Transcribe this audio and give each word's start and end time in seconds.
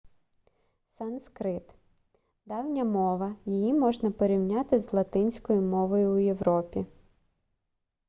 санскрит 0.87 1.75
давня 2.45 2.85
мова 2.85 3.35
її 3.45 3.73
можна 3.73 4.11
порівняти 4.11 4.79
з 4.79 4.93
латинською 4.93 5.61
мовою 5.61 6.11
у 6.13 6.17
європі 6.17 6.85